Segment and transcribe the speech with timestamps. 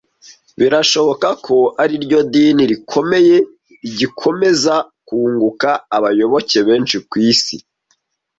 [0.59, 3.35] Birashoboka ko ari ryo dini rikomeye
[3.81, 4.73] rigikomeza
[5.07, 7.55] kunguka abayoboke benshi ku isi,